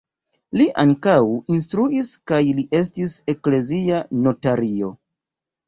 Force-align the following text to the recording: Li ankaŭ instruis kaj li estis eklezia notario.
Li 0.61 0.65
ankaŭ 0.83 1.13
instruis 1.57 2.09
kaj 2.33 2.41
li 2.61 2.65
estis 2.81 3.15
eklezia 3.37 4.03
notario. 4.25 4.93